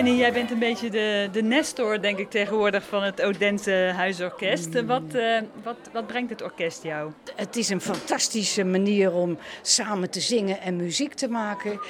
[0.00, 4.84] Henny, jij bent een beetje de, de nestor, denk ik, tegenwoordig van het Odense Huisorkest.
[4.84, 7.12] Wat, uh, wat, wat brengt het orkest jou?
[7.36, 11.80] Het is een fantastische manier om samen te zingen en muziek te maken.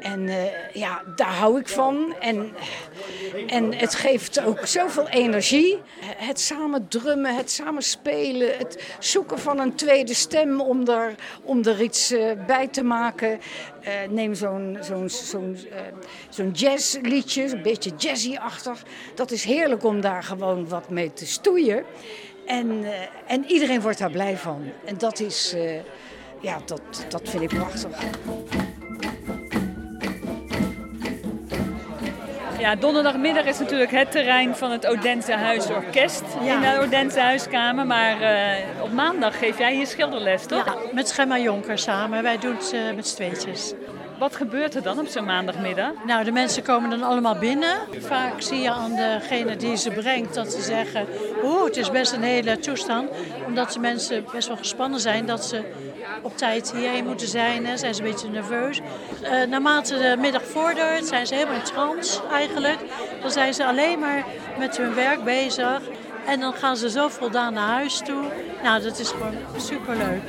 [0.00, 0.34] En uh,
[0.72, 2.14] ja, daar hou ik van.
[2.20, 2.52] En,
[3.46, 5.78] en het geeft ook zoveel energie.
[6.16, 11.64] Het samen drummen, het samen spelen, het zoeken van een tweede stem om er, om
[11.64, 13.40] er iets uh, bij te maken.
[14.10, 15.58] Neem zo'n zo'n zo'n
[16.28, 18.82] zo'n jazzliedje, een beetje jazzy-achtig.
[19.14, 21.84] Dat is heerlijk om daar gewoon wat mee te stoeien.
[22.46, 22.84] En,
[23.26, 24.62] en iedereen wordt daar blij van.
[24.84, 25.54] En dat is,
[26.40, 27.98] ja, dat, dat vind ik prachtig.
[32.60, 36.54] Ja, donderdagmiddag is natuurlijk het terrein van het Odense Huisorkest ja.
[36.54, 37.86] in de Odense Huiskamer.
[37.86, 40.64] Maar uh, op maandag geef jij je schilderles, toch?
[40.64, 42.22] Ja, met Schemma Jonker samen.
[42.22, 43.72] Wij doen het uh, met z'n tweetjes.
[44.20, 45.90] Wat gebeurt er dan op zo'n maandagmiddag?
[46.06, 47.78] Nou, de mensen komen dan allemaal binnen.
[47.98, 51.06] Vaak zie je aan degene die ze brengt dat ze zeggen...
[51.44, 53.10] oeh, het is best een hele toestand.
[53.46, 55.62] Omdat de mensen best wel gespannen zijn dat ze
[56.22, 57.66] op tijd hierheen moeten zijn.
[57.66, 57.76] Hè.
[57.76, 58.80] Zijn ze een beetje nerveus.
[59.22, 62.78] Uh, naarmate de middag vordert zijn ze helemaal in trance eigenlijk.
[63.20, 64.24] Dan zijn ze alleen maar
[64.58, 65.80] met hun werk bezig.
[66.26, 68.24] En dan gaan ze zo voldaan naar huis toe.
[68.62, 70.22] Nou, dat is gewoon superleuk.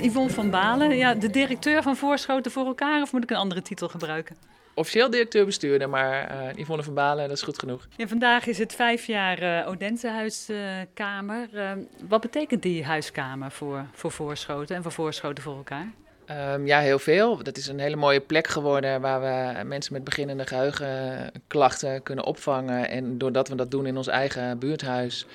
[0.00, 3.62] Yvonne van Balen, ja, de directeur van Voorschoten voor elkaar, of moet ik een andere
[3.62, 4.36] titel gebruiken?
[4.74, 7.86] Officieel directeur-bestuurder, maar uh, Yvonne van Balen, dat is goed genoeg.
[7.96, 11.48] Ja, vandaag is het vijf jaar uh, Odense Huiskamer.
[11.52, 11.72] Uh,
[12.08, 15.86] wat betekent die huiskamer voor, voor Voorschoten en voor Voorschoten voor elkaar?
[16.30, 17.42] Um, ja, heel veel.
[17.42, 22.88] Dat is een hele mooie plek geworden waar we mensen met beginnende geheugenklachten kunnen opvangen.
[22.88, 25.26] En doordat we dat doen in ons eigen buurthuis,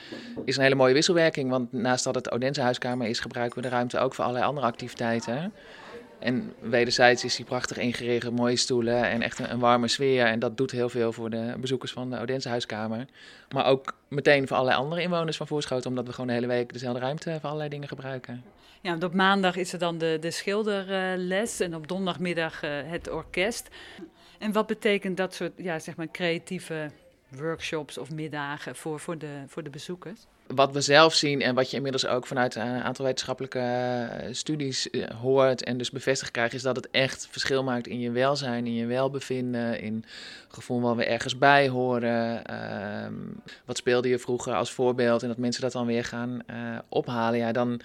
[0.45, 1.50] is een hele mooie wisselwerking.
[1.50, 4.68] Want naast dat het Odense huiskamer is, gebruiken we de ruimte ook voor allerlei andere
[4.68, 5.53] activiteiten.
[6.23, 10.25] En wederzijds is hij prachtig ingericht, mooie stoelen en echt een, warme sfeer.
[10.25, 13.06] En dat doet heel veel voor de bezoekers van de Odense huiskamer.
[13.50, 16.73] Maar ook meteen voor allerlei andere inwoners van Voorschoten, omdat we gewoon de hele week
[16.73, 18.44] dezelfde ruimte voor allerlei dingen gebruiken.
[18.81, 23.69] Ja, op maandag is er dan de, de schilderles en op donderdagmiddag uh, het orkest.
[24.39, 26.91] En wat betekent dat soort ja, zeg maar creatieve
[27.29, 30.25] workshops of middagen voor, voor, de, voor de bezoekers?
[30.56, 34.90] Wat we zelf zien en wat je inmiddels ook vanuit een aantal wetenschappelijke studies
[35.22, 38.74] hoort en dus bevestigd krijgt, is dat het echt verschil maakt in je welzijn, in
[38.74, 40.06] je welbevinden, in
[40.47, 42.42] gevoel waar we ergens bij horen.
[42.52, 43.18] Uh,
[43.66, 47.40] wat speelde je vroeger als voorbeeld en dat mensen dat dan weer gaan uh, ophalen,
[47.40, 47.81] ja, dan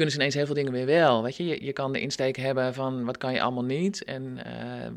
[0.00, 1.22] kunnen ze ineens heel veel dingen weer wel.
[1.22, 1.46] Weet je?
[1.46, 4.04] je, je kan de insteek hebben van wat kan je allemaal niet.
[4.04, 4.42] En uh,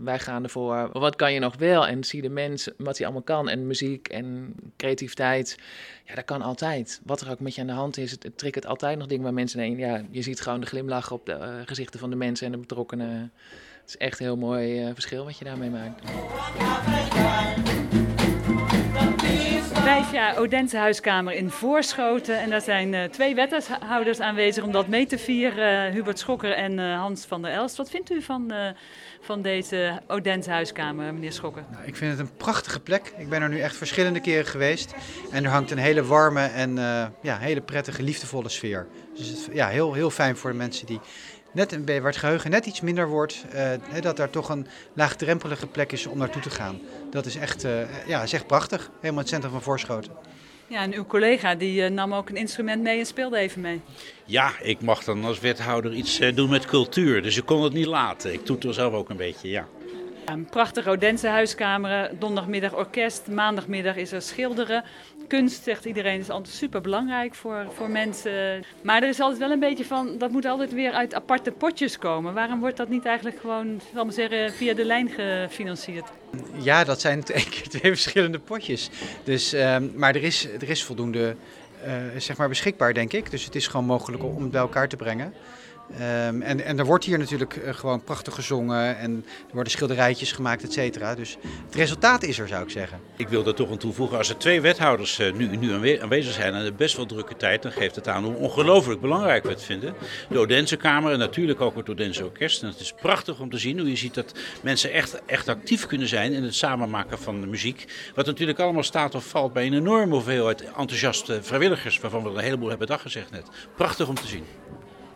[0.04, 1.88] wij gaan ervoor, wat kan je nog wel?
[1.88, 3.50] En zie de mens wat hij allemaal kan.
[3.50, 5.58] En muziek en creativiteit,
[6.06, 7.02] ja, dat kan altijd.
[7.06, 9.24] Wat er ook met je aan de hand is, het, het triggert altijd nog dingen
[9.24, 9.78] waar mensen heen.
[9.78, 12.58] Ja, je ziet gewoon de glimlach op de uh, gezichten van de mensen en de
[12.58, 13.32] betrokkenen.
[13.82, 16.02] Het is echt een heel mooi uh, verschil wat je daarmee maakt.
[19.84, 22.40] Vijf jaar Odense Huiskamer in Voorschoten.
[22.40, 25.88] En daar zijn uh, twee wethouders aanwezig om dat mee te vieren.
[25.88, 27.78] Uh, Hubert Schokker en uh, Hans van der Elst.
[27.78, 28.54] Wat vindt u van,
[29.22, 31.64] van deze Odense Huiskamer, meneer Schokker?
[31.72, 33.14] Nou, ik vind het een prachtige plek.
[33.18, 34.96] Ik ben er nu echt verschillende keren geweest.
[35.32, 36.76] En er hangt een hele warme en
[37.22, 38.88] ja, hele prettige, liefdevolle sfeer.
[39.16, 41.00] Dus het, ja, heel, heel fijn voor de mensen die
[41.54, 45.68] net een waar het geheugen net iets minder wordt, uh, dat daar toch een laagdrempelige
[45.68, 46.80] plek is om naartoe te gaan.
[47.10, 50.12] Dat is echt, uh, ja, is echt prachtig, helemaal het centrum van Voorschoten.
[50.68, 53.82] Ja, en uw collega die uh, nam ook een instrument mee en speelde even mee.
[54.26, 57.86] Ja, ik mag dan als wethouder iets doen met cultuur, dus ik kon het niet
[57.86, 58.34] laten.
[58.34, 59.68] Ik toeter zelf ook een beetje, ja.
[60.26, 64.84] Een prachtige Odense huiskamer, donderdagmiddag orkest, maandagmiddag is er schilderen.
[65.28, 68.64] Kunst, zegt iedereen, is altijd super belangrijk voor, voor mensen.
[68.82, 71.98] Maar er is altijd wel een beetje van, dat moet altijd weer uit aparte potjes
[71.98, 72.34] komen.
[72.34, 76.10] Waarom wordt dat niet eigenlijk gewoon, zal zeggen, via de lijn gefinancierd?
[76.58, 77.24] Ja, dat zijn
[77.70, 78.90] twee verschillende potjes.
[79.24, 81.36] Dus, uh, maar er is, er is voldoende
[81.86, 83.32] uh, zeg maar beschikbaar, denk ik.
[83.32, 85.34] Dus het is gewoon mogelijk om het bij elkaar te brengen.
[85.92, 90.32] Um, en, en er wordt hier natuurlijk uh, gewoon prachtig gezongen en er worden schilderijtjes
[90.32, 91.16] gemaakt, et cetera.
[91.16, 93.00] Dus het resultaat is er, zou ik zeggen.
[93.18, 96.54] Ik wil er toch aan toevoegen, als er twee wethouders uh, nu, nu aanwezig zijn
[96.54, 99.94] en best wel drukke tijd, dan geeft het aan hoe ongelooflijk belangrijk we het vinden.
[100.30, 102.62] De Odense Kamer en natuurlijk ook het Odense Orkest.
[102.62, 105.86] En het is prachtig om te zien hoe je ziet dat mensen echt, echt actief
[105.86, 107.86] kunnen zijn in het samenmaken van de muziek.
[108.16, 112.38] Wat natuurlijk allemaal staat of valt bij een enorme hoeveelheid enthousiaste vrijwilligers, waarvan we een
[112.38, 113.48] heleboel hebben dag gezegd net.
[113.76, 114.44] Prachtig om te zien.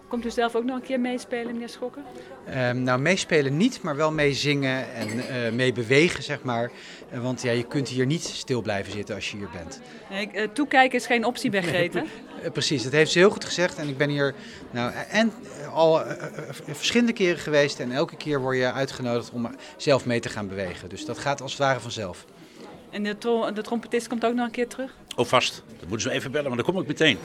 [0.08, 2.04] Komt u zelf ook nog een keer meespelen, meneer Schokken?
[2.46, 6.72] Ehm, nou, meespelen niet, maar wel meezingen en uh, mee bewegen, zeg maar.
[7.14, 9.82] Uh, want ja, je kunt hier niet stil blijven zitten als je hier bent.
[10.10, 11.62] Nee, uh, toekijken is geen optie bij
[12.52, 13.78] precies, dat heeft ze heel goed gezegd.
[13.78, 14.36] En ik ben hier
[14.72, 15.34] nou, en
[15.74, 16.02] al
[16.66, 17.80] verschillende keren geweest.
[17.80, 20.90] En elke keer word je uitgenodigd om zelf mee te gaan bewegen.
[20.90, 22.26] Dus dat gaat als het ware vanzelf.
[22.90, 24.96] En de trompetist komt ook nog een keer terug?
[25.18, 25.64] Oh, vast.
[25.80, 27.18] Dat moeten ze even bellen, maar dan kom ik meteen.